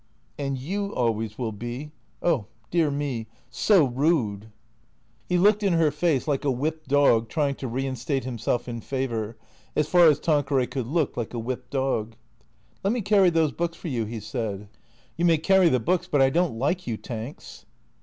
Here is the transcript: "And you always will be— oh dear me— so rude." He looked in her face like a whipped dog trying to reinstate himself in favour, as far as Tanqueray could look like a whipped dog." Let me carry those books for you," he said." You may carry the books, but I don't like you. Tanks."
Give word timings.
"And 0.39 0.57
you 0.57 0.95
always 0.95 1.37
will 1.37 1.51
be— 1.51 1.91
oh 2.23 2.47
dear 2.71 2.89
me— 2.89 3.27
so 3.51 3.85
rude." 3.85 4.47
He 5.29 5.37
looked 5.37 5.61
in 5.61 5.73
her 5.73 5.91
face 5.91 6.27
like 6.27 6.43
a 6.43 6.49
whipped 6.49 6.87
dog 6.87 7.29
trying 7.29 7.53
to 7.57 7.67
reinstate 7.67 8.23
himself 8.23 8.67
in 8.67 8.81
favour, 8.81 9.37
as 9.75 9.87
far 9.87 10.07
as 10.07 10.19
Tanqueray 10.19 10.65
could 10.65 10.87
look 10.87 11.15
like 11.17 11.35
a 11.35 11.39
whipped 11.39 11.69
dog." 11.69 12.15
Let 12.83 12.93
me 12.93 13.01
carry 13.01 13.29
those 13.29 13.51
books 13.51 13.77
for 13.77 13.89
you," 13.89 14.05
he 14.05 14.19
said." 14.19 14.69
You 15.17 15.25
may 15.25 15.37
carry 15.37 15.69
the 15.69 15.79
books, 15.79 16.07
but 16.07 16.19
I 16.19 16.31
don't 16.31 16.57
like 16.57 16.87
you. 16.87 16.97
Tanks." 16.97 17.67